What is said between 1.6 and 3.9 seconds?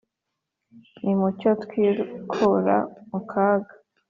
twikura mu kaga!